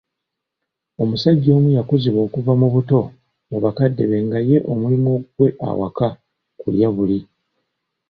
Omusajja 1.01 1.49
omu 1.57 1.67
eyakuzibwa 1.71 2.21
okuva 2.27 2.53
mu 2.61 2.67
buto 2.73 2.99
mu 3.49 3.57
bakadde 3.63 4.03
be 4.09 4.17
nga 4.25 4.39
ye 4.49 4.57
omulimu 4.71 5.07
ogugwe 5.15 5.47
awaka 5.69 6.07
kulya 6.59 6.87
buli. 6.95 7.19